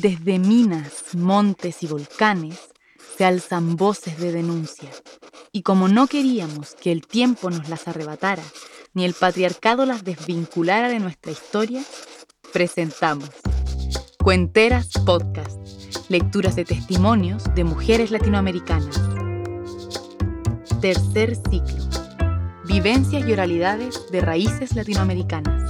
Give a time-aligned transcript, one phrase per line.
[0.00, 2.70] Desde minas, montes y volcanes
[3.16, 4.88] se alzan voces de denuncia.
[5.50, 8.44] Y como no queríamos que el tiempo nos las arrebatara,
[8.94, 11.82] ni el patriarcado las desvinculara de nuestra historia,
[12.52, 13.30] presentamos
[14.22, 15.58] Cuenteras Podcast,
[16.08, 19.02] lecturas de testimonios de mujeres latinoamericanas.
[20.80, 21.88] Tercer ciclo,
[22.66, 25.67] vivencias y oralidades de raíces latinoamericanas.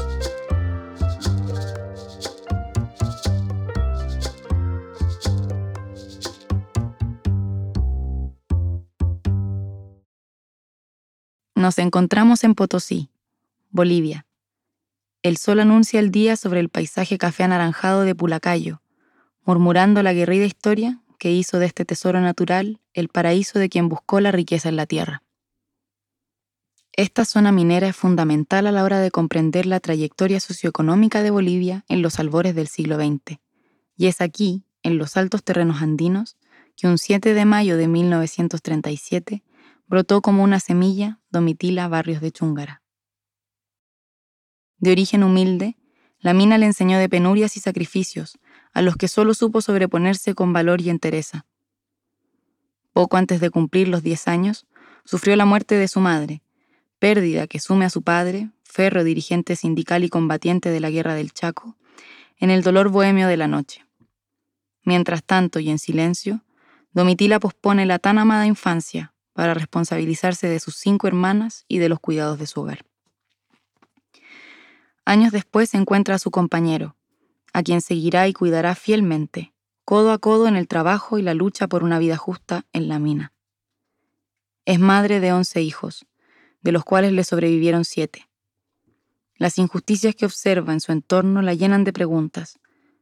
[11.59, 13.11] Nos encontramos en Potosí,
[13.71, 14.27] Bolivia.
[15.25, 18.81] El sol anuncia el día sobre el paisaje café anaranjado de Pulacayo,
[19.45, 24.21] murmurando la guerrida historia que hizo de este tesoro natural el paraíso de quien buscó
[24.21, 25.25] la riqueza en la tierra.
[26.93, 31.85] Esta zona minera es fundamental a la hora de comprender la trayectoria socioeconómica de Bolivia
[31.89, 33.41] en los albores del siglo XX,
[33.97, 36.37] y es aquí, en los altos terrenos andinos,
[36.77, 39.43] que un 7 de mayo de 1937
[39.89, 42.83] brotó como una semilla Domitila Barrios de Chúngara.
[44.79, 45.77] De origen humilde,
[46.21, 48.39] la mina le enseñó de penurias y sacrificios,
[48.73, 51.47] a los que solo supo sobreponerse con valor y entereza.
[52.93, 54.67] Poco antes de cumplir los diez años,
[55.05, 56.43] sufrió la muerte de su madre,
[56.99, 61.33] pérdida que sume a su padre, ferro dirigente sindical y combatiente de la Guerra del
[61.33, 61.77] Chaco,
[62.37, 63.87] en el dolor bohemio de la noche.
[64.85, 66.45] Mientras tanto y en silencio,
[66.93, 72.01] Domitila pospone la tan amada infancia para responsabilizarse de sus cinco hermanas y de los
[72.01, 72.85] cuidados de su hogar.
[75.05, 76.97] Años después encuentra a su compañero,
[77.53, 81.69] a quien seguirá y cuidará fielmente, codo a codo en el trabajo y la lucha
[81.69, 83.33] por una vida justa en la mina.
[84.65, 86.05] Es madre de once hijos,
[86.63, 88.29] de los cuales le sobrevivieron siete.
[89.37, 92.59] Las injusticias que observa en su entorno la llenan de preguntas,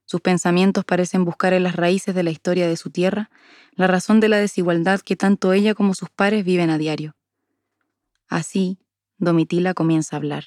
[0.07, 3.29] sus pensamientos parecen buscar en las raíces de la historia de su tierra
[3.73, 7.15] la razón de la desigualdad que tanto ella como sus pares viven a diario.
[8.29, 8.79] Así,
[9.19, 10.45] Domitila comienza a hablar,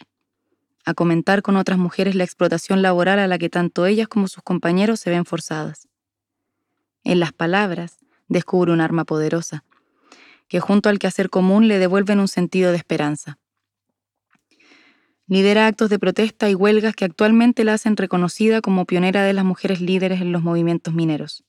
[0.86, 4.44] a comentar con otras mujeres la explotación laboral a la que tanto ellas como sus
[4.44, 5.90] compañeros se ven forzadas.
[7.04, 7.98] En las palabras
[8.30, 9.66] descubre un arma poderosa,
[10.48, 13.38] que junto al quehacer común le devuelven un sentido de esperanza
[15.30, 19.46] lidera actos de protesta y huelgas que actualmente la hacen reconocida como pionera de las
[19.46, 21.44] mujeres líderes en los movimientos mineros.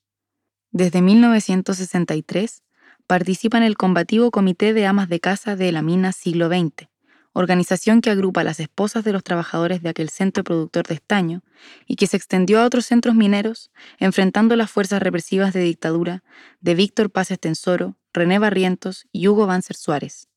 [0.71, 2.63] Desde 1963,
[3.07, 6.87] participa en el combativo Comité de Amas de Casa de la Mina Siglo XX,
[7.33, 11.41] organización que agrupa a las esposas de los trabajadores de aquel centro productor de estaño
[11.87, 16.23] y que se extendió a otros centros mineros, enfrentando las fuerzas represivas de dictadura
[16.59, 20.30] de Víctor Paz Estensoro, René Barrientos y Hugo Banzer Suárez.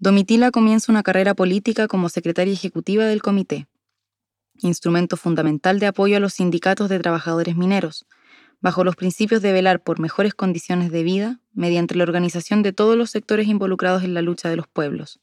[0.00, 3.66] Domitila comienza una carrera política como secretaria ejecutiva del comité,
[4.60, 8.06] instrumento fundamental de apoyo a los sindicatos de trabajadores mineros,
[8.60, 12.96] bajo los principios de velar por mejores condiciones de vida mediante la organización de todos
[12.96, 15.18] los sectores involucrados en la lucha de los pueblos,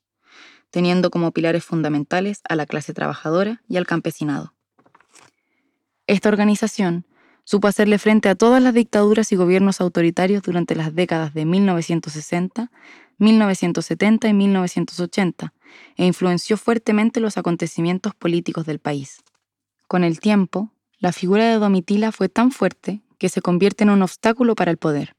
[0.71, 4.55] teniendo como pilares fundamentales a la clase trabajadora y al campesinado.
[6.05, 7.05] Esta organización
[7.45, 12.71] supo hacerle frente a todas las dictaduras y gobiernos autoritarios durante las décadas de 1960,
[13.17, 15.53] 1970 y 1980,
[15.95, 19.23] e influenció fuertemente los acontecimientos políticos del país.
[19.87, 24.01] Con el tiempo, la figura de Domitila fue tan fuerte que se convierte en un
[24.01, 25.15] obstáculo para el poder.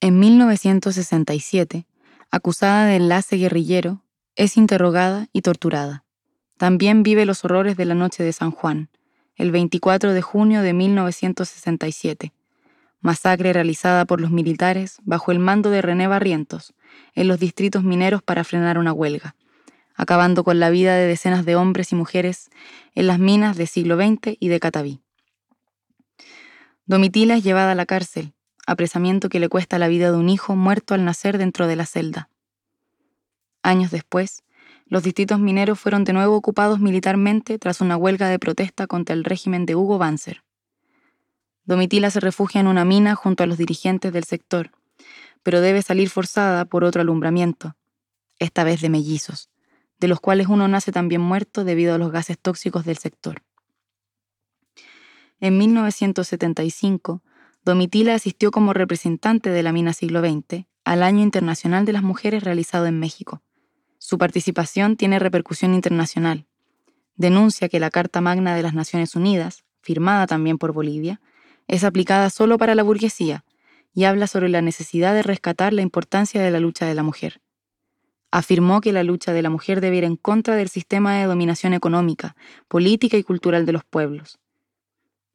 [0.00, 1.86] En 1967,
[2.30, 4.02] acusada de enlace guerrillero,
[4.36, 6.04] es interrogada y torturada.
[6.56, 8.88] También vive los horrores de la noche de San Juan,
[9.42, 12.32] el 24 de junio de 1967,
[13.00, 16.74] masacre realizada por los militares bajo el mando de René Barrientos
[17.16, 19.34] en los distritos mineros para frenar una huelga,
[19.96, 22.50] acabando con la vida de decenas de hombres y mujeres
[22.94, 25.00] en las minas del siglo XX y de Cataví.
[26.86, 30.54] Domitila es llevada a la cárcel, apresamiento que le cuesta la vida de un hijo
[30.54, 32.28] muerto al nacer dentro de la celda.
[33.64, 34.44] Años después,
[34.92, 39.24] los distritos mineros fueron de nuevo ocupados militarmente tras una huelga de protesta contra el
[39.24, 40.44] régimen de Hugo Banzer.
[41.64, 44.70] Domitila se refugia en una mina junto a los dirigentes del sector,
[45.42, 47.74] pero debe salir forzada por otro alumbramiento,
[48.38, 49.48] esta vez de mellizos,
[49.98, 53.42] de los cuales uno nace también muerto debido a los gases tóxicos del sector.
[55.40, 57.22] En 1975,
[57.64, 62.44] Domitila asistió como representante de la mina siglo XX al Año Internacional de las Mujeres
[62.44, 63.40] realizado en México.
[64.04, 66.44] Su participación tiene repercusión internacional.
[67.14, 71.20] Denuncia que la Carta Magna de las Naciones Unidas, firmada también por Bolivia,
[71.68, 73.44] es aplicada solo para la burguesía
[73.94, 77.40] y habla sobre la necesidad de rescatar la importancia de la lucha de la mujer.
[78.32, 81.72] Afirmó que la lucha de la mujer debe ir en contra del sistema de dominación
[81.72, 82.34] económica,
[82.66, 84.40] política y cultural de los pueblos.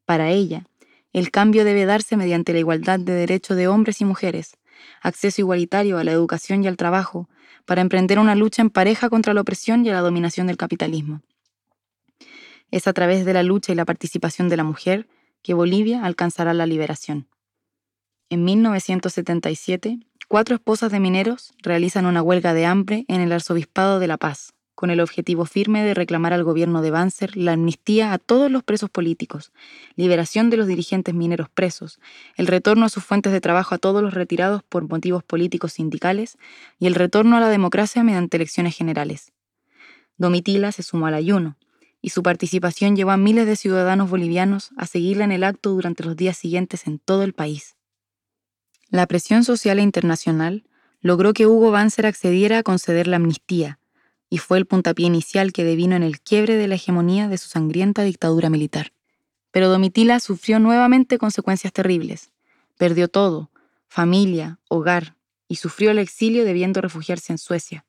[0.03, 0.65] Para ella,
[1.13, 4.57] El cambio debe darse mediante la igualdad de derechos de hombres y mujeres,
[5.01, 7.29] acceso igualitario a la educación y al trabajo,
[7.65, 11.21] para emprender una lucha en pareja contra la opresión y la dominación del capitalismo.
[12.71, 15.07] Es a través de la lucha y la participación de la mujer
[15.41, 17.27] que Bolivia alcanzará la liberación.
[18.29, 24.07] En 1977, cuatro esposas de mineros realizan una huelga de hambre en el Arzobispado de
[24.07, 28.19] La Paz, con el objetivo firme de reclamar al gobierno de Banzer la amnistía a
[28.19, 29.51] todos los presos políticos,
[29.95, 31.99] liberación de los dirigentes mineros presos,
[32.35, 36.37] el retorno a sus fuentes de trabajo a todos los retirados por motivos políticos sindicales
[36.77, 39.31] y el retorno a la democracia mediante elecciones generales.
[40.15, 41.57] Domitila se sumó al ayuno,
[41.99, 46.03] y su participación llevó a miles de ciudadanos bolivianos a seguirla en el acto durante
[46.03, 47.75] los días siguientes en todo el país.
[48.89, 50.65] La presión social e internacional
[51.01, 53.79] logró que Hugo Banzer accediera a conceder la amnistía,
[54.29, 57.49] y fue el puntapié inicial que devino en el quiebre de la hegemonía de su
[57.49, 58.91] sangrienta dictadura militar.
[59.51, 62.31] Pero Domitila sufrió nuevamente consecuencias terribles.
[62.77, 63.49] Perdió todo,
[63.87, 65.15] familia, hogar,
[65.47, 67.85] y sufrió el exilio debiendo refugiarse en Suecia.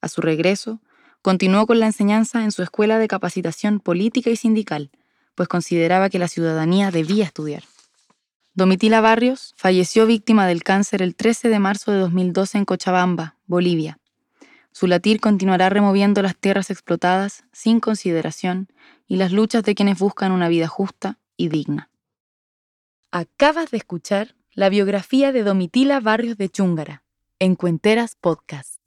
[0.00, 0.80] A su regreso,
[1.20, 4.90] continuó con la enseñanza en su escuela de capacitación política y sindical,
[5.34, 7.64] pues consideraba que la ciudadanía debía estudiar.
[8.54, 13.98] Domitila Barrios falleció víctima del cáncer el 13 de marzo de 2012 en Cochabamba, Bolivia,
[14.72, 18.68] su latir continuará removiendo las tierras explotadas sin consideración
[19.06, 21.90] y las luchas de quienes buscan una vida justa y digna.
[23.10, 27.04] Acabas de escuchar la biografía de Domitila Barrios de Chúngara
[27.38, 28.81] en Cuenteras Podcast.